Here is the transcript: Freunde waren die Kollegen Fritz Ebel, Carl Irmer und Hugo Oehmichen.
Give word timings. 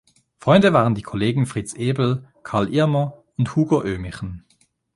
Freunde 0.39 0.73
waren 0.73 0.95
die 0.95 1.03
Kollegen 1.03 1.45
Fritz 1.45 1.75
Ebel, 1.75 2.27
Carl 2.41 2.73
Irmer 2.73 3.21
und 3.37 3.55
Hugo 3.55 3.81
Oehmichen. 3.81 4.45